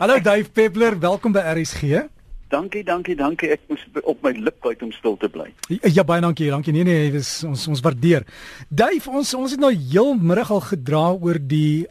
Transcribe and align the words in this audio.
Hallo 0.00 0.20
Dave 0.20 0.48
Peppler, 0.50 0.94
welkom 0.98 1.32
by 1.32 1.42
RSG. 1.44 2.06
Dankie, 2.48 2.80
dankie, 2.88 3.12
dankie. 3.16 3.50
Ek 3.52 3.66
moes 3.68 3.82
op 4.08 4.22
my 4.24 4.30
lip 4.32 4.56
byt 4.64 4.80
om 4.80 4.94
stil 4.96 5.18
te 5.20 5.28
bly. 5.28 5.50
Ja, 5.92 6.06
baie 6.08 6.22
dankie, 6.24 6.46
dankie. 6.48 6.72
Nee 6.72 6.86
nee, 6.88 7.10
dis 7.12 7.28
ons 7.44 7.66
ons 7.68 7.82
waardeer. 7.84 8.24
Dave, 8.72 9.12
ons 9.12 9.34
ons 9.36 9.52
het 9.52 9.60
nou 9.60 9.68
heel 9.76 10.14
middag 10.16 10.54
al 10.56 10.62
gedra 10.70 11.02
oor 11.12 11.36
die 11.36 11.84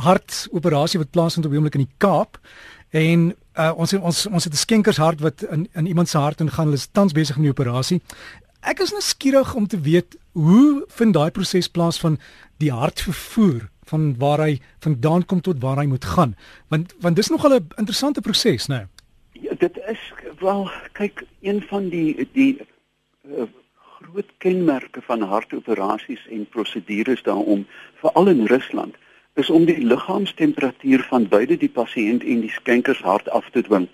hartoperasie 0.00 1.02
wat 1.02 1.12
plaasvind 1.12 1.44
op 1.44 1.52
die 1.52 1.60
oomblik 1.60 1.76
in 1.76 1.84
die 1.84 2.00
Kaap. 2.00 2.40
En 2.96 3.28
uh, 3.36 3.68
ons 3.76 3.92
ons 3.98 4.22
ons 4.30 4.48
het 4.48 4.56
'n 4.56 4.62
skenkershart 4.64 5.20
wat 5.20 5.44
in 5.52 5.68
in 5.76 5.92
iemand 5.92 6.08
se 6.08 6.16
hart 6.16 6.40
ingaan. 6.40 6.72
Hulle 6.72 6.80
is 6.80 6.88
tans 6.88 7.12
besig 7.12 7.36
met 7.36 7.50
die 7.50 7.52
operasie. 7.52 8.00
Ek 8.64 8.80
is 8.80 8.96
nou 8.96 9.04
skieurig 9.04 9.52
om 9.52 9.68
te 9.68 9.80
weet 9.80 10.16
hoe 10.32 10.80
vind 10.88 11.12
daai 11.12 11.28
proses 11.30 11.68
plaas 11.68 12.00
van 12.00 12.16
die 12.56 12.72
hartvervoer 12.72 13.68
van 13.90 14.14
waar 14.18 14.40
hy 14.46 14.58
vandaan 14.86 15.26
kom 15.26 15.40
tot 15.40 15.60
waar 15.62 15.82
hy 15.82 15.86
moet 15.90 16.04
gaan. 16.04 16.34
Want 16.68 16.94
want 17.00 17.16
dis 17.16 17.28
nogal 17.28 17.58
'n 17.58 17.68
interessante 17.76 18.20
proses, 18.20 18.66
né? 18.66 18.74
Nee? 18.74 18.86
Ja, 19.44 19.54
dit 19.58 19.76
is 19.88 20.12
wel 20.38 20.70
kyk 20.92 21.24
een 21.40 21.62
van 21.68 21.88
die 21.88 22.28
die 22.32 22.58
uh, 22.58 23.44
groot 24.00 24.30
kenmerke 24.38 25.02
van 25.02 25.22
hartoperasies 25.22 26.26
en 26.30 26.48
prosedures 26.48 27.22
daarom 27.22 27.66
veral 27.94 28.28
in 28.28 28.46
Rusland 28.46 28.94
is 29.34 29.50
om 29.50 29.64
die 29.64 29.86
liggaamstemperatuur 29.86 31.02
van 31.08 31.28
beide 31.28 31.56
die 31.56 31.70
pasiënt 31.70 32.24
en 32.24 32.40
die 32.40 32.50
skenkershart 32.50 33.30
af 33.30 33.50
te 33.50 33.62
dwing. 33.62 33.88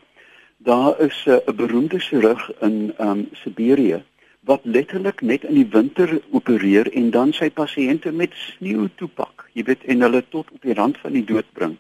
Daar 0.57 1.01
is 1.01 1.25
eh, 1.27 1.35
'n 1.35 1.51
uh, 1.51 1.57
beroemde 1.57 1.99
chirurg 2.01 2.51
in 2.61 2.95
um, 2.99 3.29
Siberië 3.33 4.03
wat 4.47 4.61
letterlik 4.63 5.21
net 5.21 5.45
in 5.45 5.55
die 5.59 5.69
winter 5.71 6.21
opereer 6.31 6.93
en 6.93 7.11
dan 7.11 7.33
sy 7.33 7.51
pasiënte 7.51 8.13
met 8.13 8.35
sneeu 8.35 8.89
toepak. 8.95 9.36
Jy 9.57 9.65
weet 9.65 9.85
en 9.89 10.05
hulle 10.05 10.23
tot 10.29 10.51
op 10.53 10.63
die 10.63 10.77
rand 10.77 10.99
van 11.01 11.15
die 11.17 11.25
dood 11.25 11.49
bring. 11.57 11.77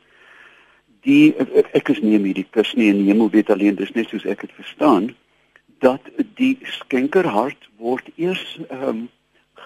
Die 1.04 1.34
ek 1.76 1.92
is 1.92 2.00
nie 2.02 2.18
meer 2.18 2.38
die 2.38 2.48
kus 2.56 2.72
nie 2.74 2.88
en 2.90 3.02
die 3.02 3.10
hemel 3.10 3.28
weet 3.34 3.52
alleen 3.52 3.76
dis 3.78 3.92
net 3.94 4.08
soos 4.10 4.24
ek 4.24 4.46
dit 4.46 4.54
verstaan 4.56 5.12
dat 5.84 6.08
die 6.40 6.56
skenkerhart 6.78 7.68
word 7.76 8.08
eers 8.16 8.44
ehm 8.70 8.88
um, 8.88 9.04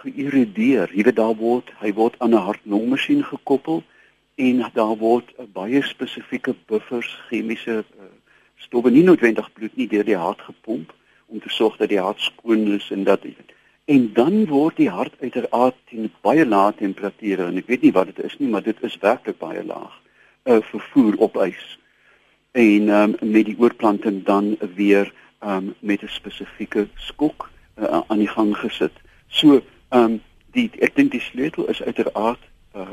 geïrideer. 0.00 0.88
Jy 0.96 1.04
weet 1.06 1.18
daar 1.18 1.36
word 1.36 1.70
hy 1.80 1.92
word 1.94 2.16
aan 2.18 2.34
'n 2.34 2.46
hartnongmasjien 2.46 3.24
gekoppel 3.24 3.82
en 4.40 4.64
daar 4.74 4.96
word 4.96 5.28
'n 5.38 5.50
baie 5.52 5.82
spesifieke 5.82 6.54
buffers 6.66 7.10
chemiese 7.28 7.84
uh, 7.84 8.08
stowwe 8.56 8.90
nie 8.90 9.04
noodwendig 9.04 9.52
bloed 9.52 9.76
nie 9.76 9.88
deur 9.88 10.04
die 10.04 10.16
hart 10.16 10.40
gepomp 10.40 10.94
om 11.26 11.40
te 11.40 11.48
sorg 11.48 11.76
dat 11.76 11.88
die 11.88 12.00
hart 12.00 12.20
skoon 12.20 12.66
is 12.74 12.90
en 12.90 13.04
dat 13.04 13.22
en 13.90 14.12
dan 14.14 14.46
word 14.46 14.76
die 14.78 14.90
hart 14.90 15.14
uiteraard 15.18 15.74
teen 15.90 16.10
baie 16.22 16.44
lae 16.46 16.70
temperature 16.78 17.48
en 17.50 17.58
ek 17.58 17.70
weet 17.70 17.86
nie 17.86 17.94
wat 17.96 18.12
dit 18.12 18.20
is 18.28 18.36
nie 18.38 18.50
maar 18.52 18.62
dit 18.62 18.78
is 18.86 18.98
werklik 19.02 19.38
baie 19.42 19.64
laag 19.66 19.96
uh, 20.46 20.60
vervoer 20.70 21.18
op 21.26 21.38
ys. 21.42 21.64
En 22.54 22.88
um, 22.88 23.16
met 23.20 23.48
die 23.48 23.56
oorplanting 23.58 24.22
dan 24.26 24.54
weer 24.76 25.10
um, 25.42 25.74
met 25.80 26.02
'n 26.02 26.12
spesifieke 26.18 26.86
skok 26.94 27.50
uh, 27.78 28.00
aan 28.06 28.22
die 28.22 28.30
gang 28.30 28.54
gesit. 28.56 28.94
So 29.28 29.60
um, 29.90 30.20
die 30.54 30.70
ek 30.78 30.94
dink 30.94 31.10
die 31.10 31.26
sleutel 31.26 31.66
is 31.66 31.82
uiteraard 31.82 32.42
uh, 32.76 32.86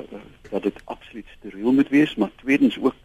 dat 0.50 0.64
dit 0.64 0.82
absoluut 0.86 1.30
steriel 1.38 1.74
moet 1.74 1.90
wees 1.90 2.16
maar 2.16 2.34
tweedens 2.42 2.78
ook 2.82 2.96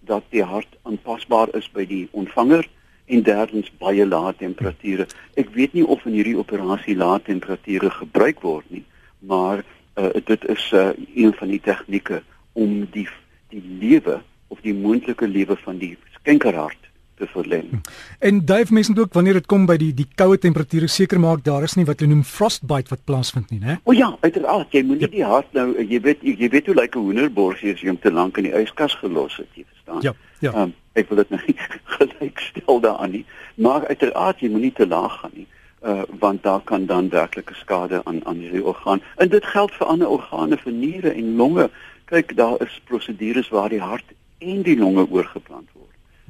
dat 0.00 0.24
die 0.30 0.42
hart 0.42 0.76
aanpasbaar 0.82 1.52
is 1.56 1.68
by 1.72 1.84
die 1.86 2.08
ontvanger 2.10 2.68
en 3.08 3.22
derdens 3.26 3.70
baie 3.80 4.06
lae 4.06 4.32
temperature. 4.38 5.06
Ek 5.40 5.52
weet 5.56 5.76
nie 5.76 5.86
of 5.86 6.04
in 6.06 6.16
hierdie 6.18 6.38
operasie 6.38 6.96
lae 6.96 7.20
temperature 7.24 7.90
gebruik 8.00 8.42
word 8.44 8.68
nie, 8.74 8.84
maar 9.18 9.64
uh, 9.96 10.10
dit 10.24 10.44
is 10.48 10.68
uh, 10.76 10.90
een 11.14 11.32
van 11.38 11.52
die 11.54 11.62
tegnieke 11.64 12.22
om 12.52 12.84
die 12.92 13.08
die 13.48 13.62
lewe 13.80 14.18
of 14.52 14.60
die 14.60 14.74
moontlike 14.76 15.26
lewe 15.28 15.56
van 15.64 15.78
die 15.80 15.94
skenkerhart 16.18 16.87
te 17.18 17.26
verleng. 17.32 17.80
En 18.18 18.40
duif 18.44 18.70
mense 18.70 18.94
ook 18.96 19.12
wanneer 19.12 19.38
dit 19.40 19.46
kom 19.46 19.66
by 19.66 19.76
die 19.80 19.90
die 19.94 20.06
koue 20.14 20.38
temperature 20.38 20.88
seker 20.88 21.20
maak 21.20 21.44
daar 21.44 21.66
is 21.66 21.76
nie 21.78 21.86
wat 21.88 22.00
hulle 22.00 22.14
noem 22.14 22.24
frostbite 22.24 22.94
wat 22.94 23.04
plaasvind 23.04 23.50
nie, 23.50 23.60
né? 23.60 23.78
O 23.84 23.92
ja, 23.96 24.10
uiteraard, 24.20 24.72
jy 24.72 24.82
moet 24.86 25.02
nie 25.02 25.10
ja. 25.10 25.14
die 25.16 25.24
hart 25.24 25.52
nou 25.58 25.68
jy 25.78 26.00
weet 26.06 26.22
jy, 26.22 26.36
jy 26.44 26.50
weet 26.54 26.70
hoe 26.70 26.78
lyk 26.78 26.96
'n 26.96 27.04
hoenderborsie 27.08 27.74
as 27.74 27.82
jy 27.82 27.92
hom 27.92 28.00
te 28.00 28.12
lank 28.12 28.38
in 28.38 28.48
die 28.50 28.56
yskas 28.62 28.94
gelos 29.02 29.36
het, 29.36 29.50
jy 29.54 29.64
verstaan? 29.66 30.02
Ja. 30.02 30.14
Ja. 30.40 30.54
Um, 30.62 30.74
ek 30.94 31.08
wil 31.10 31.22
dit 31.22 31.30
nou 31.30 31.40
nie 31.46 31.56
gelyk 31.98 32.42
stel 32.42 32.80
daaraan 32.80 33.14
nie, 33.16 33.24
maar 33.56 33.86
uiteraard 33.86 34.40
jy 34.40 34.50
moenie 34.50 34.74
te 34.74 34.86
laag 34.86 35.20
gaan 35.22 35.34
nie, 35.34 35.46
uh 35.86 36.02
want 36.18 36.42
daar 36.42 36.60
kan 36.60 36.86
dan 36.86 37.08
werklike 37.08 37.54
skade 37.54 38.00
aan 38.04 38.20
aan 38.26 38.36
hierdie 38.42 38.64
orgaan. 38.64 39.02
En 39.16 39.28
dit 39.28 39.44
geld 39.44 39.74
vir 39.74 39.86
ander 39.86 40.08
organe, 40.08 40.58
vir 40.58 40.72
niere 40.72 41.10
en 41.10 41.36
longe. 41.36 41.70
Kyk, 42.04 42.36
daar 42.36 42.56
is 42.62 42.80
prosedures 42.84 43.48
waar 43.48 43.68
die 43.68 43.82
hart 43.82 44.14
en 44.38 44.62
die 44.62 44.78
longe 44.78 45.06
oorgeplant 45.10 45.68
word. 45.72 45.87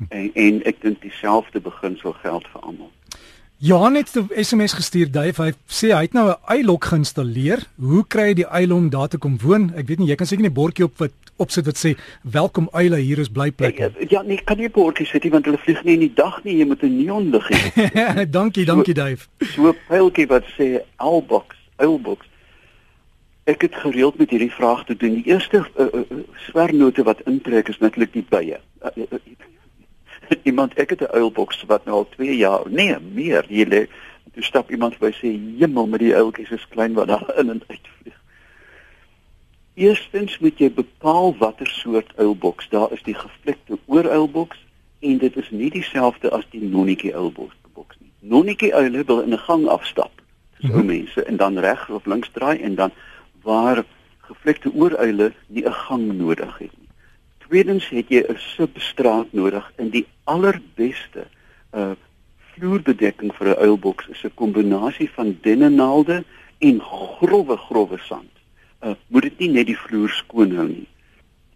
En 0.08 0.30
en 0.34 0.62
ek 0.64 0.80
dink 0.80 1.02
dieselfde 1.02 1.60
beginsel 1.60 2.12
geld 2.12 2.46
vir 2.52 2.60
almal. 2.60 2.90
Johan 3.60 3.94
het 3.94 4.14
'n 4.14 4.42
SMS 4.44 4.72
gestuur, 4.72 5.10
Dave, 5.10 5.42
hy 5.42 5.52
sê 5.66 5.90
hy 5.90 6.02
het 6.02 6.12
nou 6.12 6.30
'n 6.30 6.36
eilok 6.46 6.84
geïnstalleer. 6.84 7.66
Hoe 7.76 8.06
kry 8.06 8.26
hy 8.28 8.34
die 8.34 8.46
eil 8.46 8.72
om 8.72 8.90
daar 8.90 9.08
te 9.08 9.18
kom 9.18 9.38
woon? 9.42 9.72
Ek 9.74 9.86
weet 9.86 9.98
nie, 9.98 10.08
jy 10.08 10.14
kan 10.14 10.26
seker 10.26 10.42
nie 10.42 10.50
'n 10.50 10.54
bordjie 10.54 10.84
op 10.84 10.98
wat 10.98 11.10
opsit 11.36 11.66
wat 11.66 11.76
sê 11.76 11.98
welkom 12.22 12.68
eile, 12.72 12.96
hier 12.96 13.18
is 13.18 13.28
blyplekke. 13.28 13.92
Ja, 14.08 14.22
nee, 14.22 14.40
kan 14.44 14.56
nie 14.56 14.68
bordjie 14.68 15.06
sit 15.06 15.22
nie 15.22 15.32
want 15.32 15.44
hulle 15.44 15.58
vlieg 15.58 15.84
nie 15.84 15.94
in 15.94 16.00
die 16.00 16.14
dag 16.14 16.44
nie, 16.44 16.56
jy 16.56 16.66
moet 16.66 16.82
'n 16.82 16.96
neonlig 17.04 17.48
hê. 17.48 18.30
dankie, 18.38 18.64
dankie 18.64 18.94
Dave. 18.94 19.26
So 19.38 19.68
'n 19.68 19.76
pyltjie 19.88 20.26
wat 20.26 20.44
sê 20.56 20.80
eilbox, 20.96 21.56
eilbox. 21.76 22.26
Ek 23.44 23.62
het 23.62 23.74
gereeld 23.74 24.18
met 24.18 24.30
hierdie 24.30 24.52
vraag 24.52 24.84
te 24.84 24.96
doen. 24.96 25.14
Die 25.14 25.26
eerste 25.26 25.66
uh, 25.78 25.86
uh, 25.92 26.00
swernote 26.36 27.02
wat 27.02 27.20
intrek 27.24 27.68
is 27.68 27.78
natuurlik 27.78 28.12
die 28.12 28.26
bye. 28.28 28.60
Uh, 28.84 28.90
uh, 28.96 29.04
uh, 29.10 29.18
iemand 30.50 30.74
ek 30.74 30.90
het 30.90 31.00
'n 31.00 31.14
uilboks 31.14 31.64
wat 31.66 31.84
nou 31.84 31.96
al 31.96 32.08
2 32.08 32.36
jaar, 32.36 32.70
nee, 32.70 32.96
meer 33.12 33.44
hier 33.48 33.66
lê. 33.66 33.88
Toe 34.32 34.42
stap 34.42 34.70
iemand 34.70 34.98
by 34.98 35.10
sê 35.10 35.28
hemel 35.58 35.86
met 35.86 36.00
die 36.00 36.14
uiltjies 36.14 36.50
is 36.50 36.68
klein 36.68 36.92
wat 36.92 37.08
daar 37.08 37.38
in 37.38 37.50
en 37.50 37.62
uit 37.66 37.88
vlieg. 38.00 38.20
Eerstens 39.74 40.38
moet 40.38 40.58
jy 40.58 40.72
bepaal 40.72 41.36
watter 41.38 41.66
soort 41.66 42.12
uilboks. 42.16 42.68
Daar 42.68 42.92
is 42.92 43.02
die 43.02 43.14
gevlekte 43.14 43.78
ooruilboks 43.86 44.58
en 45.00 45.18
dit 45.18 45.36
is 45.36 45.50
nie 45.50 45.70
dieselfde 45.70 46.30
as 46.30 46.46
die 46.50 46.62
nonnetjie 46.62 47.14
uilboks 47.14 47.54
boks 47.78 47.96
nie. 48.00 48.10
Nonnetjie 48.20 48.74
uile 48.74 49.04
wil 49.04 49.20
in 49.20 49.34
'n 49.34 49.44
gang 49.48 49.66
afstap. 49.66 50.14
Dis 50.58 50.70
ou 50.70 50.76
mm 50.76 50.78
-hmm. 50.78 50.86
mense 50.86 51.24
en 51.24 51.36
dan 51.36 51.58
reg 51.58 51.90
of 51.90 52.06
links 52.06 52.30
draai 52.32 52.58
en 52.68 52.74
dan 52.74 52.90
waar 53.42 53.84
gevlekte 54.28 54.70
ooruile 54.74 55.32
nie 55.46 55.64
'n 55.66 55.72
gang 55.72 56.12
nodig 56.12 56.58
het. 56.58 56.77
Tweedens 57.48 57.86
het 57.88 58.10
jy 58.12 58.20
'n 58.28 58.36
substraat 58.36 59.32
nodig 59.32 59.72
in 59.80 59.88
die 59.88 60.06
allerbeste 60.24 61.22
uh 61.72 61.94
vloerbedekking 62.52 63.32
vir 63.34 63.48
'n 63.48 63.60
uilboks 63.64 64.08
is 64.08 64.24
'n 64.24 64.34
kombinasie 64.34 65.10
van 65.10 65.38
dennenaalde 65.42 66.24
en 66.58 66.80
grouwe 66.80 67.56
grouwe 67.56 67.98
sand. 67.98 68.34
Uh 68.84 68.92
moet 69.06 69.22
dit 69.22 69.38
nie 69.38 69.48
net 69.48 69.66
die 69.66 69.78
vloer 69.78 70.08
skoon 70.08 70.52
hou 70.56 70.68
nie. 70.68 70.88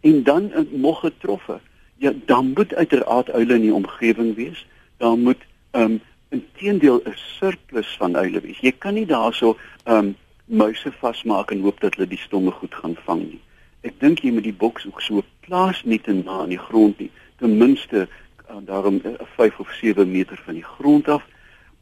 En 0.00 0.22
dan 0.22 0.50
uh, 0.54 0.64
nog 0.70 1.00
getroffe. 1.00 1.60
Ja, 1.96 2.12
dan 2.26 2.52
moet 2.56 2.74
uiteraard 2.74 3.30
uile 3.30 3.54
in 3.54 3.60
die 3.60 3.74
omgewing 3.74 4.34
wees. 4.34 4.66
Daar 4.96 5.18
moet 5.18 5.44
um 5.72 6.00
inteendeel 6.28 7.02
'n 7.04 7.14
surplus 7.16 7.96
van 7.96 8.16
uile 8.16 8.40
wees. 8.40 8.58
Jy 8.58 8.72
kan 8.78 8.94
nie 8.94 9.06
daarso 9.06 9.56
um 9.84 10.16
muise 10.44 10.92
vasmaak 10.92 11.50
en 11.50 11.60
hoop 11.60 11.80
dat 11.80 11.94
hulle 11.94 12.08
die 12.08 12.24
stomme 12.26 12.50
goed 12.50 12.74
gaan 12.74 12.96
vang 13.04 13.20
nie. 13.20 13.40
Ek 13.82 13.98
dink 14.00 14.22
jy 14.22 14.30
moet 14.30 14.46
die 14.46 14.54
boks 14.54 14.86
ook 14.86 15.00
so 15.02 15.22
plaas 15.46 15.82
nie 15.84 15.98
te 16.00 16.14
na 16.14 16.42
aan 16.44 16.54
die 16.54 16.60
grond 16.60 16.98
nie. 17.02 17.10
Ten 17.42 17.56
minste 17.58 18.06
uh, 18.06 18.60
daarom 18.66 19.00
'n 19.02 19.16
uh, 19.18 19.26
5 19.36 19.58
of 19.58 19.70
7 19.80 20.10
meter 20.10 20.40
van 20.44 20.54
die 20.54 20.68
grond 20.76 21.08
af. 21.08 21.22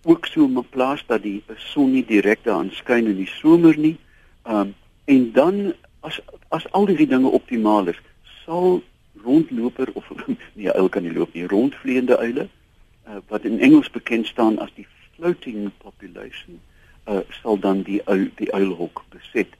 Ook 0.04 0.26
so 0.26 0.48
'n 0.48 0.66
plaas 0.70 1.04
dat 1.06 1.22
die 1.22 1.42
son 1.56 1.92
nie 1.92 2.04
direk 2.04 2.44
daaraan 2.44 2.70
skyn 2.72 3.06
in 3.06 3.16
die 3.16 3.32
somer 3.40 3.78
nie. 3.78 3.96
Um 4.44 4.74
en 5.04 5.32
dan 5.32 5.74
as 6.00 6.20
as 6.48 6.70
al 6.72 6.86
die 6.86 7.06
dinge 7.06 7.28
optimaal 7.28 7.86
is, 7.86 8.00
sal 8.44 8.82
rondloper 9.22 9.88
of 9.92 10.10
nee, 10.54 10.72
uil 10.72 10.88
kan 10.88 11.02
nie 11.02 11.12
loop 11.12 11.34
nie, 11.34 11.46
rondvleiende 11.46 12.18
uile 12.18 12.48
uh, 13.08 13.20
wat 13.28 13.44
in 13.44 13.60
Engels 13.60 13.90
bekend 13.90 14.26
staan 14.26 14.58
as 14.58 14.72
die 14.74 14.86
floating 15.14 15.70
population, 15.78 16.60
uh, 17.04 17.20
sal 17.42 17.58
dan 17.58 17.82
die 17.82 18.00
uil, 18.04 18.28
die 18.40 18.52
uilhok 18.52 19.04
beset 19.14 19.56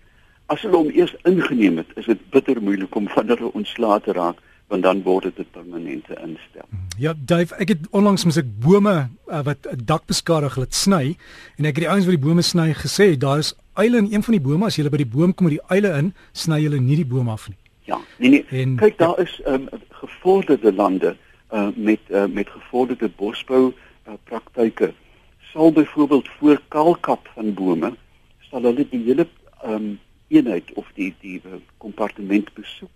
as 0.50 0.62
hulle 0.66 0.76
hom 0.76 0.90
eers 0.90 1.14
ingeneem 1.28 1.80
het, 1.82 1.90
is 2.00 2.08
dit 2.10 2.22
bitter 2.34 2.58
moeilik 2.62 2.94
om 2.98 3.08
van 3.08 3.28
hulle 3.30 3.52
ontslae 3.54 4.00
te 4.04 4.16
raak 4.16 4.38
want 4.70 4.84
dan 4.86 5.02
word 5.02 5.24
dit 5.24 5.38
'n 5.38 5.46
permanente 5.50 6.14
instel. 6.22 6.66
Ja, 6.98 7.14
Dave, 7.16 7.54
ek 7.54 7.68
het 7.68 7.78
onlangs 7.90 8.24
mos 8.24 8.36
ek 8.36 8.46
bome 8.58 9.10
uh, 9.26 9.42
wat 9.42 9.66
'n 9.66 9.82
dak 9.84 10.06
beskadig 10.06 10.54
het 10.54 10.74
sny 10.74 11.16
en 11.58 11.64
ek 11.64 11.74
het 11.74 11.84
die 11.84 11.90
ouens 11.90 12.06
wat 12.06 12.14
die 12.14 12.26
bome 12.26 12.42
sny 12.42 12.74
gesê 12.74 13.16
daar 13.18 13.38
is 13.38 13.54
eile 13.74 13.98
in 13.98 14.12
een 14.12 14.22
van 14.22 14.32
die 14.32 14.46
bome 14.46 14.66
as 14.66 14.76
jy 14.76 14.88
by 14.88 15.02
die 15.02 15.14
boom 15.16 15.34
kom 15.34 15.46
met 15.46 15.58
die 15.58 15.66
eile 15.74 15.90
in, 15.98 16.14
sny 16.32 16.62
hulle 16.62 16.80
nie 16.80 16.96
die 16.96 17.06
boom 17.06 17.28
af 17.28 17.48
nie. 17.48 17.58
Ja, 17.84 17.98
nee 18.18 18.30
nee. 18.30 18.44
En, 18.50 18.76
kyk 18.76 18.98
daar 18.98 19.18
ja. 19.18 19.22
is 19.26 19.40
um, 19.46 19.68
gevorderde 19.88 20.72
lande 20.72 21.16
uh, 21.52 21.68
met 21.74 22.00
uh, 22.08 22.26
met 22.26 22.48
gevorderde 22.48 23.10
bosbou 23.16 23.72
uh, 24.06 24.14
praktyke. 24.24 24.92
Sal 25.52 25.72
byvoorbeeld 25.72 26.28
voor 26.38 26.62
kalkap 26.68 27.28
van 27.34 27.54
bome 27.54 27.94
sal 28.50 28.62
hulle 28.62 28.86
die 28.90 29.02
hele 29.04 29.26
um, 29.66 29.98
eenheid 30.30 30.72
of 30.74 30.86
die 30.94 31.14
die 31.20 31.42
kompartement 31.78 32.54
besoek 32.54 32.90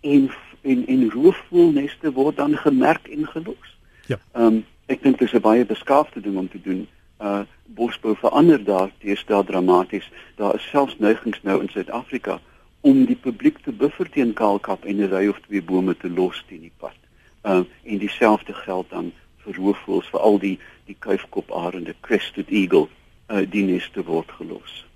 en 0.00 0.30
en 0.62 0.86
en 0.86 1.10
roofvoëlneste 1.10 2.12
word 2.12 2.36
dan 2.36 2.56
gemerk 2.56 3.08
en 3.08 3.26
gelos. 3.26 3.76
Ja. 4.06 4.18
Ehm 4.32 4.46
um, 4.46 4.64
ek 4.86 5.02
dink 5.02 5.18
dit 5.18 5.28
is 5.28 5.34
'n 5.34 5.40
baie 5.40 5.64
beskaafde 5.64 6.20
ding 6.20 6.36
om 6.36 6.48
te 6.48 6.60
doen. 6.60 6.88
Uh 7.20 7.42
bosbou 7.64 8.16
verander 8.16 8.64
daar 8.64 8.90
teestel 8.98 9.44
dramaties. 9.44 10.10
Daar 10.36 10.54
is 10.54 10.68
selfs 10.70 10.98
neigings 10.98 11.42
nou 11.42 11.60
in 11.62 11.68
Suid-Afrika 11.68 12.40
om 12.80 13.04
die 13.04 13.16
publiek 13.16 13.58
te 13.58 13.72
buffer 13.72 14.10
teen 14.10 14.32
kaalkap 14.32 14.84
en 14.84 14.96
'n 14.96 15.10
ry 15.10 15.28
of 15.28 15.40
twee 15.40 15.62
bome 15.62 15.96
te 15.96 16.10
los 16.10 16.44
teen 16.48 16.60
die 16.60 16.76
pad. 16.76 16.96
Ehm 17.42 17.58
uh, 17.58 17.92
en 17.92 17.98
dieselfde 17.98 18.54
geld 18.54 18.90
dan 18.90 19.12
vir 19.36 19.54
roofvoëls, 19.54 20.08
vir 20.10 20.20
al 20.20 20.38
die 20.38 20.58
die 20.84 20.96
kuifkoparende 20.98 21.94
crested 22.00 22.48
eagle, 22.48 22.88
uh 23.28 23.50
die 23.50 23.64
neste 23.64 24.04
word 24.04 24.30
gelos. 24.30 24.89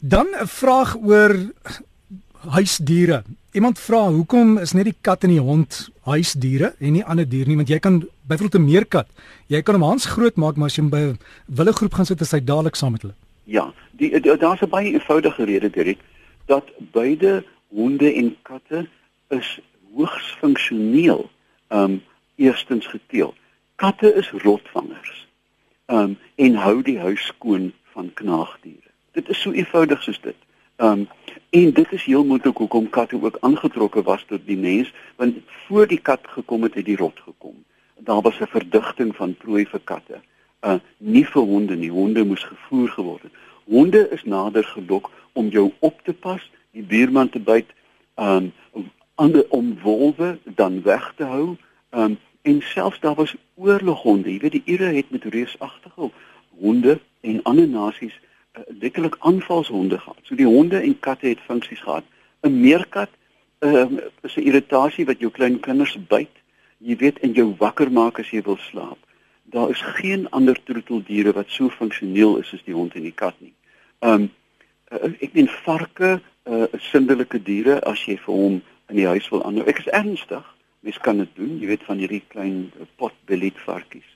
Dan 0.00 0.26
'n 0.26 0.46
vraag 0.46 0.96
oor 0.96 1.52
huisdiere. 2.48 3.22
Iemand 3.50 3.78
vra 3.78 4.08
hoekom 4.08 4.58
is 4.58 4.72
net 4.72 4.84
die 4.84 4.96
kat 5.00 5.22
en 5.22 5.30
die 5.30 5.40
hond 5.40 5.88
huisdiere 6.04 6.74
en 6.78 6.92
nie 6.92 7.04
ander 7.04 7.28
diere 7.28 7.48
nie 7.48 7.56
want 7.56 7.68
jy 7.68 7.78
kan 7.78 8.08
byvoorbeeld 8.28 8.62
'n 8.62 8.64
meerkat, 8.64 9.08
jy 9.46 9.62
kan 9.62 9.74
hom 9.74 9.82
hans 9.82 10.06
groot 10.06 10.36
maak 10.36 10.56
maar 10.56 10.66
as 10.66 10.76
jy 10.76 10.82
hom 10.82 10.90
by 10.90 10.98
'n 10.98 11.18
wille 11.46 11.72
groep 11.72 11.94
gaan 11.94 12.06
sit 12.06 12.20
is 12.20 12.30
hy 12.30 12.40
dadelik 12.40 12.76
saam 12.76 12.92
met 12.92 13.02
hulle. 13.02 13.14
Ja, 13.44 13.72
die, 13.90 14.20
die 14.20 14.36
daar's 14.36 14.60
'n 14.62 14.68
baie 14.68 14.92
eenvoudige 14.92 15.44
rede 15.44 15.70
dit 15.70 15.98
dat 16.46 16.64
beide 16.92 17.44
honde 17.68 18.12
en 18.12 18.36
katte 18.42 18.88
is 19.28 19.60
hoogs 19.94 20.36
funksioneel. 20.40 21.30
Um 21.68 22.02
eerstens 22.36 22.86
geteel. 22.86 23.34
Katte 23.74 24.14
is 24.14 24.30
rotvangers. 24.30 25.26
Um 25.86 26.18
en 26.34 26.54
hou 26.54 26.82
die 26.82 26.98
huis 26.98 27.26
skoon 27.26 27.72
van 27.92 28.12
knaagdiere. 28.14 28.87
Dit 29.18 29.28
is 29.28 29.40
so 29.40 29.50
eenvoudig 29.50 30.02
soos 30.02 30.20
dit. 30.22 30.36
Um 30.76 31.08
en 31.50 31.70
dit 31.72 31.92
is 31.92 32.04
heel 32.04 32.24
moontlik 32.24 32.56
hoekom 32.56 32.88
katte 32.94 33.16
ook 33.22 33.36
aangetrokke 33.40 34.02
was 34.02 34.24
tot 34.28 34.42
die 34.46 34.56
mens 34.56 34.92
want 35.16 35.38
voor 35.66 35.86
die 35.90 35.98
kat 36.08 36.28
gekom 36.34 36.62
het 36.62 36.74
het 36.78 36.84
die 36.86 36.96
rot 36.96 37.18
gekom. 37.24 37.56
Daar 38.08 38.20
was 38.22 38.38
'n 38.40 38.46
verdigting 38.52 39.16
van 39.16 39.34
prooi 39.36 39.64
vir 39.66 39.80
katte. 39.84 40.20
Uh 40.66 40.78
nie 40.98 41.24
vir 41.26 41.42
honde 41.42 41.76
nie. 41.76 41.90
Honde 41.90 42.24
moes 42.24 42.44
gevoer 42.44 42.88
geword 42.88 43.22
het. 43.22 43.32
Honde 43.64 44.08
is 44.10 44.24
nader 44.24 44.64
gelok 44.64 45.10
om 45.32 45.48
jou 45.48 45.72
op 45.78 46.00
te 46.04 46.12
pas, 46.12 46.50
die 46.70 46.82
buurman 46.82 47.28
te 47.28 47.40
byt, 47.40 47.70
um 48.14 48.52
ander 49.14 49.44
om 49.48 49.78
wolwe 49.82 50.38
dan 50.44 50.82
weg 50.82 51.12
te 51.16 51.24
hou. 51.24 51.56
Um 51.90 52.18
en 52.42 52.62
selfs 52.62 53.00
daar 53.00 53.14
was 53.14 53.34
oorloghonde. 53.54 54.32
Jy 54.32 54.38
weet 54.38 54.52
die 54.52 54.62
Ire 54.64 54.94
het 54.94 55.10
met 55.10 55.24
reusagtige 55.24 56.10
honde 56.60 57.00
en 57.20 57.42
ander 57.42 57.68
nasies 57.68 58.20
letterlik 58.66 59.16
aanvalshonde 59.18 59.98
gehad. 59.98 60.18
So 60.22 60.34
die 60.34 60.46
honde 60.46 60.80
en 60.80 60.98
katte 61.00 61.26
het 61.26 61.40
funksies 61.46 61.80
gehad. 61.80 62.04
'n 62.42 62.60
Meerkat 62.60 63.10
um, 63.58 64.00
is 64.22 64.36
'n 64.36 64.46
irritasie 64.46 65.06
wat 65.06 65.18
jou 65.18 65.30
klein 65.30 65.60
kinders 65.60 65.98
byt. 66.08 66.34
Jy 66.78 66.96
weet 66.96 67.18
en 67.18 67.32
jou 67.32 67.54
wakker 67.58 67.92
maak 67.92 68.18
as 68.18 68.30
jy 68.30 68.42
wil 68.42 68.56
slaap. 68.56 68.98
Daar 69.42 69.70
is 69.70 69.80
geen 69.80 70.30
ander 70.30 70.62
troeteldiere 70.62 71.32
wat 71.32 71.46
so 71.48 71.68
funksioneel 71.68 72.36
is 72.36 72.52
as 72.52 72.62
die 72.64 72.74
hond 72.74 72.94
en 72.94 73.02
die 73.02 73.14
kat 73.14 73.34
nie. 73.40 73.54
Um 73.98 74.30
ek 75.20 75.32
meen 75.32 75.48
varke 75.48 76.20
uh, 76.44 76.66
is 76.72 76.90
sindelike 76.90 77.42
diere 77.42 77.80
as 77.84 78.04
jy 78.06 78.16
vir 78.16 78.34
hom 78.34 78.62
in 78.88 78.96
die 78.96 79.06
huis 79.06 79.28
wil 79.28 79.42
aanhou. 79.44 79.66
Ek 79.68 79.78
is 79.78 79.90
ernstig. 79.92 80.44
Mens 80.80 80.98
kan 80.98 81.18
dit 81.18 81.28
doen. 81.34 81.58
Jy 81.60 81.66
weet 81.66 81.84
van 81.84 81.98
hierdie 81.98 82.22
klein 82.28 82.70
potbellied 82.96 83.58
varkies. 83.66 84.06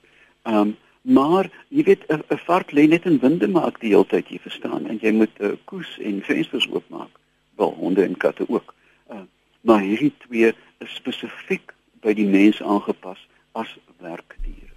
Um 0.43 0.77
Maar 1.03 1.49
jy 1.67 1.83
weet 1.83 2.03
'n 2.07 2.37
vark 2.45 2.71
lê 2.71 2.87
net 2.87 3.05
in 3.05 3.19
winde 3.19 3.47
maak 3.47 3.79
die 3.79 3.89
hele 3.89 4.05
tyd, 4.05 4.27
jy 4.29 4.39
verstaan, 4.39 4.87
en 4.87 4.97
jy 5.01 5.11
moet 5.11 5.35
uh, 5.39 5.51
koes 5.65 5.99
en 5.99 6.21
vensters 6.23 6.69
oopmaak. 6.71 7.11
Wel 7.55 7.73
honde 7.75 8.03
en 8.03 8.17
katte 8.17 8.45
ook. 8.47 8.73
Uh, 9.11 9.17
maar 9.61 9.81
hierdie 9.81 10.13
twee 10.17 10.53
is 10.79 10.95
spesifiek 10.95 11.73
by 12.01 12.13
die 12.13 12.27
mens 12.27 12.61
aangepas 12.61 13.27
as 13.51 13.77
werkdiere. 13.99 14.71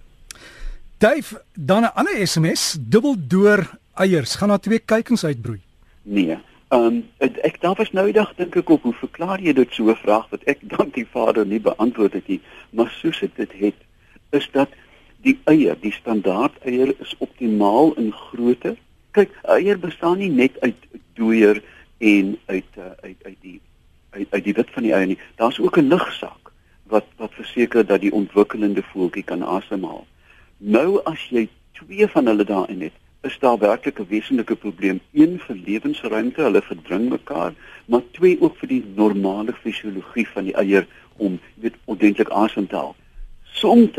Dave, 0.97 1.43
dan 1.53 1.81
'n 1.81 1.93
ander 1.93 2.27
SMS, 2.27 2.77
dubbeldoor 2.79 3.79
eiers, 3.93 4.35
gaan 4.35 4.49
daar 4.49 4.59
twee 4.59 4.79
kuikens 4.79 5.25
uitbroei? 5.25 5.61
Nee. 6.01 6.37
Ehm 6.67 6.83
um, 6.83 7.03
ek, 7.17 7.61
daar 7.61 7.75
was 7.75 7.91
nou 7.91 8.07
eendag 8.07 8.33
dink 8.35 8.55
ek 8.55 8.69
op 8.69 8.81
hoe 8.83 8.93
verklaar 8.93 9.39
jy 9.39 9.53
dit 9.53 9.73
so 9.73 9.87
'n 9.89 9.95
vraag 9.95 10.29
wat 10.29 10.43
ek 10.43 10.59
dan 10.75 10.89
die 10.91 11.07
vader 11.07 11.45
nie 11.45 11.59
beantwoord 11.59 12.13
het 12.13 12.27
nie, 12.27 12.41
maar 12.69 12.91
soos 12.91 13.19
dit 13.19 13.37
het, 13.37 13.51
het 13.59 13.75
is 14.29 14.49
dat 14.51 14.69
die 15.27 15.37
eier, 15.51 15.77
die 15.81 15.91
standaard 15.91 16.55
eier 16.65 16.93
is 17.03 17.13
optimaal 17.23 17.93
in 17.99 18.11
grootte. 18.15 18.75
Kyk, 19.17 19.33
eier 19.57 19.79
bestaan 19.81 20.21
nie 20.21 20.31
net 20.31 20.55
uit 20.63 20.85
dooier 21.19 21.61
en 21.99 22.35
uit 22.45 22.77
uh, 22.77 22.91
uit 23.03 23.17
uit 23.25 23.39
die 23.41 23.59
uit, 24.15 24.27
uit 24.29 24.43
die 24.45 24.53
wit 24.59 24.75
van 24.75 24.85
die 24.87 24.93
eier 24.93 25.09
nie. 25.13 25.19
Daar's 25.41 25.59
ook 25.59 25.77
'n 25.77 25.89
lugsak 25.93 26.51
wat 26.87 27.05
wat 27.17 27.33
verseker 27.33 27.85
dat 27.85 28.01
die 28.01 28.13
ontwikkelende 28.13 28.83
voeltjie 28.91 29.23
kan 29.23 29.43
asemhaal. 29.43 30.05
Nou 30.57 31.01
as 31.03 31.27
jy 31.29 31.47
twee 31.71 32.07
van 32.07 32.25
hulle 32.25 32.43
daarin 32.43 32.81
het, 32.81 32.95
is 33.21 33.39
daar 33.39 33.57
werklik 33.57 33.99
'n 33.99 34.07
wesenlike 34.09 34.55
probleem. 34.55 34.99
Een 35.13 35.39
vir 35.39 35.55
lewensruimte, 35.55 36.41
hulle 36.41 36.61
verdring 36.61 37.09
mekaar, 37.09 37.53
maar 37.85 38.01
twee 38.11 38.41
ook 38.41 38.55
vir 38.57 38.67
die 38.67 38.83
normale 38.95 39.53
fisiologie 39.53 40.27
van 40.27 40.43
die 40.43 40.55
eier 40.55 40.87
om 41.17 41.39
weet 41.55 41.75
ordentlik 41.85 42.29
asem 42.29 42.67
te 42.67 42.75
haal. 42.75 42.95
Soms 43.43 43.97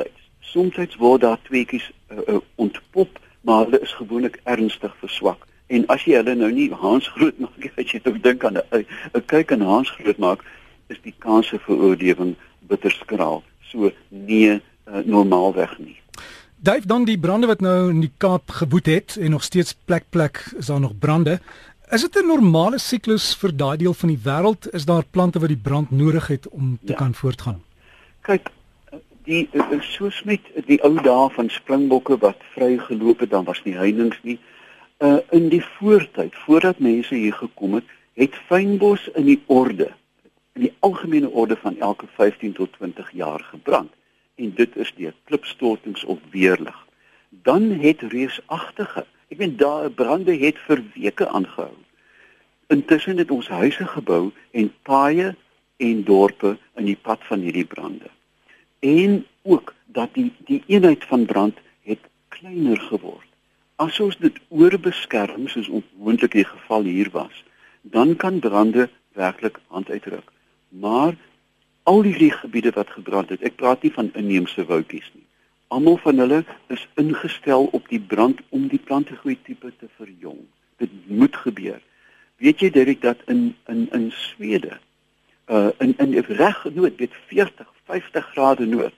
Soms 0.53 0.97
word 0.97 1.21
daar 1.21 1.39
tweeetjies 1.43 1.91
uh, 2.11 2.19
uh, 2.27 2.41
ontpop, 2.55 3.19
maar 3.41 3.65
hulle 3.65 3.81
is 3.81 3.93
gewoonlik 3.93 4.41
ernstig 4.45 4.95
verswak. 5.01 5.47
En 5.67 5.85
as 5.93 6.05
jy 6.09 6.17
hulle 6.17 6.35
nou 6.35 6.51
nie 6.53 6.71
haans 6.73 7.09
groot 7.17 7.39
maak, 7.45 7.69
as 7.77 7.93
jy 7.93 8.01
tog 8.01 8.21
dink 8.25 8.45
aan 8.45 8.57
'n 8.57 8.85
'n 9.15 9.25
kyk 9.27 9.53
en 9.53 9.61
haans 9.61 9.91
groot 9.91 10.19
maak, 10.19 10.45
is 10.89 11.01
die 11.05 11.15
kans 11.19 11.49
vir 11.53 11.77
oordewing 11.77 12.37
bitter 12.69 12.91
skraal. 12.91 13.43
So 13.71 13.93
nee, 14.09 14.61
uh, 14.89 15.05
normaalweg 15.05 15.79
nie. 15.79 15.97
Duif 16.61 16.85
dan 16.91 17.05
die 17.05 17.19
brande 17.19 17.47
wat 17.47 17.61
nou 17.61 17.91
in 17.91 18.01
die 18.01 18.13
Kaap 18.17 18.51
gewoed 18.51 18.87
het 18.87 19.17
en 19.21 19.31
nog 19.31 19.45
steeds 19.45 19.77
plek 19.85 20.05
plek 20.11 20.41
is 20.59 20.67
daar 20.67 20.81
nog 20.81 20.99
brande. 20.99 21.39
Is 21.91 22.01
dit 22.01 22.17
'n 22.17 22.27
normale 22.27 22.79
siklus 22.79 23.37
vir 23.37 23.57
daai 23.57 23.77
deel 23.77 23.95
van 23.95 24.09
die 24.09 24.21
wêreld? 24.25 24.69
Is 24.73 24.85
daar 24.85 25.05
plante 25.11 25.39
wat 25.39 25.49
die 25.49 25.63
brand 25.63 25.91
nodig 25.91 26.27
het 26.27 26.49
om 26.49 26.79
te 26.85 26.93
ja. 26.93 26.99
kan 26.99 27.15
voortgaan? 27.15 27.63
Kyk, 28.21 28.51
die 29.29 29.49
soos 29.85 30.23
met 30.25 30.47
die 30.69 30.79
ou 30.87 30.95
dae 31.05 31.29
van 31.35 31.51
springbokke 31.53 32.17
wat 32.23 32.41
vry 32.55 32.77
geloop 32.81 33.21
het 33.25 33.35
dan 33.35 33.45
was 33.45 33.61
nie 33.67 33.77
heininge 33.77 34.17
nie. 34.25 34.39
Uh 35.05 35.21
in 35.37 35.51
die 35.53 35.63
voortyd 35.77 36.37
voordat 36.47 36.81
mense 36.81 37.15
hier 37.15 37.37
gekom 37.37 37.77
het 37.79 37.93
het 38.19 38.35
fynbos 38.49 39.05
in 39.15 39.29
die 39.29 39.41
orde 39.47 39.91
in 40.57 40.65
die 40.67 40.73
algemene 40.81 41.29
orde 41.31 41.57
van 41.61 41.77
elke 41.79 42.09
15 42.17 42.57
tot 42.57 42.73
20 42.81 43.13
jaar 43.13 43.45
gebrand. 43.53 43.93
En 44.35 44.55
dit 44.55 44.77
is 44.77 44.93
deur 44.97 45.15
klipstortings 45.25 46.05
of 46.05 46.19
weerlig. 46.31 46.79
Dan 47.31 47.71
het 47.85 48.03
reusagtige 48.03 49.05
ek 49.29 49.39
weet 49.39 49.59
daar 49.61 49.91
brande 49.91 50.39
het 50.41 50.59
vir 50.67 50.83
weke 50.95 51.29
aangehou. 51.29 51.75
Intussen 52.73 53.19
het 53.21 53.31
ons 53.31 53.49
huise 53.49 53.87
gebou 53.87 54.31
en 54.51 54.73
paaie 54.83 55.35
en 55.77 56.05
dorpe 56.05 56.57
in 56.81 56.89
die 56.89 56.99
pad 57.03 57.21
van 57.29 57.45
hierdie 57.45 57.69
brande 57.69 58.09
en 58.79 59.27
ook 59.43 59.75
dat 59.87 60.09
die 60.13 60.33
die 60.45 60.63
eenheid 60.67 61.05
van 61.05 61.25
brand 61.25 61.59
het 61.83 61.99
kleiner 62.29 62.81
geword. 62.81 63.27
As 63.77 64.01
ons 64.01 64.17
dit 64.19 64.39
oorbeskerm 64.49 65.49
soos 65.49 65.69
onmoontlik 65.69 66.33
die 66.33 66.45
geval 66.45 66.83
hier 66.83 67.11
was, 67.13 67.45
dan 67.83 68.17
kan 68.17 68.39
brande 68.39 68.89
werklik 69.13 69.59
hand 69.67 69.91
uitruk. 69.91 70.31
Maar 70.69 71.15
al 71.83 72.03
die 72.03 72.33
gebiede 72.33 72.71
wat 72.71 72.91
gebrand 72.91 73.29
het, 73.29 73.43
ek 73.43 73.57
praat 73.57 73.83
nie 73.83 73.93
van 73.93 74.11
inheemse 74.15 74.65
woudjies 74.65 75.11
nie. 75.15 75.25
Almal 75.69 75.97
van 76.03 76.19
hulle 76.19 76.45
is 76.67 76.89
ingestel 76.95 77.69
op 77.77 77.89
die 77.89 78.01
brand 78.01 78.41
om 78.49 78.69
die 78.69 78.81
plantegroei 78.81 79.39
tipe 79.43 79.73
te 79.79 79.89
verjong. 79.97 80.41
Dit 80.77 80.91
moet 81.07 81.37
gebeur. 81.37 81.81
Weet 82.37 82.61
jy 82.61 82.71
direk 82.71 83.03
dat 83.03 83.25
in 83.27 83.55
in 83.67 83.89
in 83.93 84.11
Swede 84.15 84.79
uh 85.49 85.69
in 85.79 85.95
in 85.99 86.15
reg 86.19 86.61
genoot 86.61 86.97
weet 86.97 87.15
40 87.27 87.67
50 87.89 88.33
grade 88.35 88.67
noord 88.67 88.95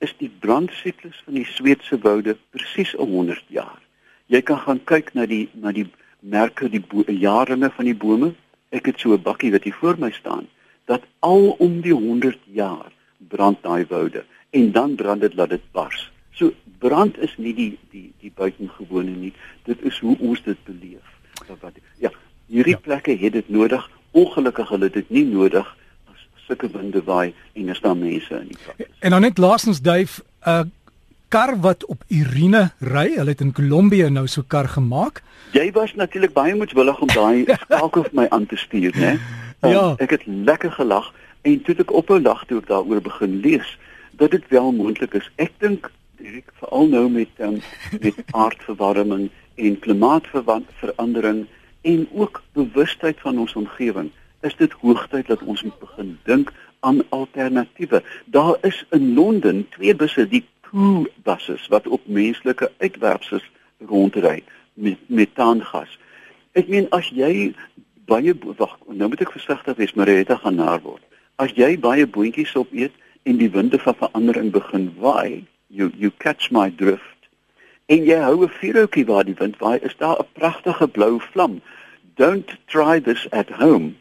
is 0.00 0.12
die 0.16 0.30
brandsiklus 0.40 1.18
van 1.26 1.36
die 1.36 1.44
Sweedse 1.44 1.98
woude 2.00 2.36
presies 2.54 2.94
100 2.96 3.44
jaar. 3.52 3.80
Jy 4.32 4.40
kan 4.48 4.62
gaan 4.64 4.80
kyk 4.88 5.12
na 5.14 5.26
die 5.28 5.48
na 5.52 5.74
die 5.76 5.84
merke 6.20 6.70
die 6.72 6.80
jarene 7.20 7.68
van 7.76 7.88
die 7.88 7.96
bome. 7.96 8.32
Ek 8.72 8.86
het 8.86 9.00
so 9.00 9.12
'n 9.12 9.22
bakkie 9.22 9.52
wat 9.52 9.64
hier 9.64 9.76
voor 9.80 9.98
my 9.98 10.10
staan 10.10 10.48
dat 10.86 11.02
al 11.20 11.50
om 11.58 11.80
die 11.80 11.92
100 11.92 12.38
jaar 12.46 12.92
brand 13.28 13.62
daai 13.62 13.84
woude 13.88 14.24
en 14.50 14.72
dan 14.72 14.94
brand 14.94 15.20
dit 15.20 15.34
laat 15.34 15.50
dit 15.50 15.72
bars. 15.72 16.10
So 16.32 16.52
brand 16.78 17.18
is 17.18 17.36
nie 17.36 17.54
die 17.54 17.78
die 17.90 18.12
die 18.20 18.32
buitengewone 18.34 19.10
nie. 19.10 19.32
Dit 19.64 19.82
is 19.82 19.98
hoe 19.98 20.16
ons 20.18 20.42
dit 20.42 20.64
beleef. 20.64 21.04
Ja, 21.98 22.10
hierdie 22.46 22.78
ja. 22.78 22.80
plekke 22.80 23.16
het 23.16 23.32
dit 23.32 23.48
nodig. 23.48 23.90
Ongelukkig 24.10 24.68
hulle 24.68 24.90
dit 24.90 25.10
nie 25.10 25.24
nodig 25.24 25.76
sulke 26.50 26.70
winde 26.74 27.02
waai 27.06 27.32
en 27.54 27.72
daar 27.80 27.96
mense 27.96 28.34
in 28.34 28.50
die 28.50 28.58
pad. 28.66 28.86
En 28.98 29.10
dan 29.10 29.20
net 29.20 29.38
laasens 29.38 29.80
duif 29.80 30.20
'n 30.44 30.48
uh, 30.48 30.62
kar 31.28 31.54
wat 31.60 31.84
op 31.86 32.02
Irene 32.08 32.70
ry. 32.78 33.14
Hulle 33.14 33.30
het 33.30 33.40
in 33.40 33.52
Kolombie 33.52 34.08
nou 34.10 34.26
so 34.26 34.42
kar 34.42 34.68
gemaak. 34.68 35.22
Jy 35.52 35.70
was 35.72 35.94
natuurlik 35.94 36.32
baie 36.32 36.54
moedswillig 36.54 36.98
om 37.00 37.08
daai 37.08 37.44
skakel 37.66 38.02
vir 38.02 38.16
my 38.18 38.26
aan 38.28 38.46
te 38.46 38.56
stuur, 38.56 38.96
né? 38.96 39.18
Um, 39.62 39.70
ja. 39.76 39.94
Ek 39.98 40.10
het 40.10 40.26
lekker 40.26 40.72
gelag. 40.72 41.12
En 41.42 41.62
toe 41.62 41.74
ek 41.78 41.92
ophou 41.92 42.20
lag 42.20 42.44
toe 42.46 42.58
ek 42.58 42.66
daaroor 42.66 43.00
begin 43.00 43.40
lees 43.40 43.78
dat 44.10 44.30
dit 44.30 44.44
wel 44.48 44.72
moontlik 44.72 45.14
is. 45.14 45.30
Ek 45.36 45.52
dink 45.58 45.90
direk 46.20 46.50
veral 46.60 46.90
nou 46.90 47.06
met 47.10 47.30
um, 47.38 47.60
met 48.00 48.18
aardverwarming 48.42 49.30
en 49.54 49.78
klimaatsverandering 49.78 51.46
en 51.82 52.08
ook 52.12 52.42
bewustheid 52.52 53.20
van 53.20 53.38
ons 53.38 53.54
omgewing, 53.56 54.10
is 54.40 54.56
dit 54.56 54.72
hoogtyd 54.72 55.26
dat 55.26 55.42
ons 55.42 55.62
moet 55.62 55.78
begin 55.78 56.18
dink 56.24 56.52
aan 56.80 57.02
alternatiewe. 57.08 58.02
Daar 58.24 58.56
is 58.60 58.84
in 58.90 59.14
Londen 59.14 59.68
twee 59.68 59.94
busse, 59.94 60.28
die 60.28 60.44
Poo 60.60 61.06
buses 61.22 61.66
wat 61.68 61.86
op 61.86 62.00
menslike 62.06 62.70
uitwerpsels 62.78 63.50
rondry 63.86 64.42
met 64.74 64.98
metaangas. 65.06 65.98
Ek 66.52 66.68
meen 66.68 66.86
as 66.94 67.10
jy 67.14 67.52
baie 68.10 68.34
wag, 68.58 68.76
nou 68.86 69.10
moet 69.10 69.22
ek 69.22 69.34
versigtig 69.34 69.76
wees, 69.78 69.94
Marita 69.98 70.36
gaan 70.40 70.58
naar 70.58 70.82
word. 70.82 71.02
As 71.42 71.52
jy 71.58 71.76
baie 71.78 72.06
boontjies 72.06 72.54
opeet 72.58 72.94
en 73.26 73.38
die 73.40 73.50
winde 73.50 73.78
van 73.82 73.98
verandering 73.98 74.50
begin 74.54 74.90
waai, 75.02 75.44
you 75.68 75.90
you 75.98 76.10
catch 76.22 76.50
my 76.50 76.68
drift. 76.70 77.28
En 77.90 78.04
jy 78.06 78.18
hou 78.22 78.44
'n 78.44 78.54
vuurhoutjie 78.60 79.06
waar 79.06 79.24
die 79.24 79.38
wind 79.38 79.58
waai, 79.58 79.78
is 79.82 79.96
daar 79.96 80.18
'n 80.18 80.28
pragtige 80.32 80.88
blou 80.88 81.20
vlam. 81.20 81.60
Don't 82.14 82.56
try 82.66 83.00
this 83.00 83.26
at 83.30 83.50
home. 83.50 83.94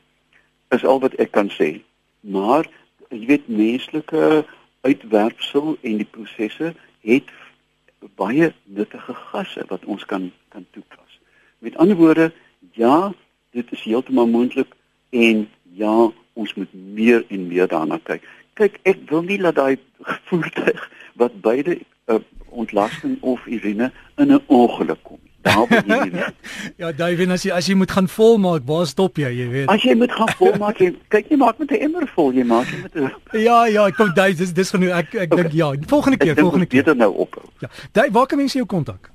Is 0.69 0.85
al 0.85 0.99
wat 0.99 1.15
ek 1.17 1.31
kan 1.31 1.49
sê. 1.49 1.81
Maar 2.21 2.67
jy 3.09 3.25
weet 3.25 3.47
menslike 3.47 4.45
uitwerpsel 4.81 5.77
en 5.81 5.97
die 5.97 6.09
prosesse 6.11 6.73
het 7.01 7.31
baie 8.19 8.53
nuttige 8.63 9.13
gasse 9.13 9.63
wat 9.67 9.85
ons 9.85 10.05
kan 10.05 10.31
kan 10.49 10.65
toepas. 10.71 11.19
Met 11.59 11.77
ander 11.77 11.95
woorde, 11.95 12.31
ja, 12.71 13.13
dit 13.51 13.71
is 13.71 13.83
heeltemal 13.83 14.27
moontlik 14.27 14.75
en 15.09 15.49
ja, 15.63 16.11
ons 16.33 16.53
moet 16.53 16.73
meer 16.73 17.25
en 17.27 17.47
meer 17.47 17.67
daarna 17.67 17.99
kyk. 18.03 18.25
Kyk, 18.53 18.79
ek 18.83 19.03
wil 19.09 19.23
nie 19.27 19.39
laat 19.39 19.55
daai 19.59 19.77
voertuig 20.29 20.85
wat 21.19 21.41
beide 21.41 21.79
uh, 22.07 22.19
ontlasting 22.49 23.17
of 23.21 23.45
Irene 23.47 23.91
in 24.17 24.33
'n 24.33 24.43
ongeluk 24.47 25.03
kom. 25.03 25.19
Daar 25.41 25.67
wil 25.67 25.83
jy 25.87 26.25
ja, 26.77 26.91
David, 26.91 27.31
as 27.31 27.43
jy 27.43 27.51
as 27.55 27.67
jy 27.69 27.75
moet 27.79 27.91
gaan 27.91 28.07
volmaak, 28.11 28.61
waar 28.67 28.87
stop 28.87 29.17
jy, 29.17 29.29
jy 29.37 29.47
weet? 29.53 29.69
As 29.71 29.83
jy 29.83 29.95
moet 29.95 30.11
gaan 30.11 30.29
volmaak, 30.39 30.77
jy 30.83 30.89
kyk 31.13 31.29
jy 31.31 31.37
maak 31.39 31.57
met 31.61 31.71
'n 31.71 31.75
emmer 31.87 32.07
vol, 32.15 32.33
jy 32.35 32.43
maak 32.43 32.67
met 32.83 32.95
'n 32.95 33.11
Ja, 33.39 33.65
ja, 33.65 33.87
ek 33.87 33.95
kom 33.95 34.11
David, 34.15 34.37
dis 34.37 34.53
dis 34.53 34.69
genoeg. 34.75 34.89
Ek 34.89 35.15
ek 35.15 35.31
okay. 35.31 35.43
dink 35.43 35.53
ja, 35.55 35.73
volgende 35.87 36.17
keer, 36.17 36.31
ek 36.35 36.39
volgende 36.43 36.65
keer. 36.65 36.83
Beter 36.83 36.95
nou 36.95 37.13
ophou. 37.15 37.43
Ja. 37.63 37.69
David, 37.91 38.13
waar 38.13 38.27
kan 38.27 38.37
mense 38.37 38.57
jou 38.57 38.67
kontak? 38.67 39.11